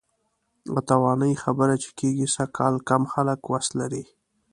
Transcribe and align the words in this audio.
د 0.73 0.75
توانایي 0.89 1.35
خبره 1.43 1.75
چې 1.83 1.89
کېږي، 1.99 2.25
سږکال 2.35 2.75
کم 2.89 3.03
خلک 3.13 3.39
وس 3.51 3.67
لري. 3.79 4.03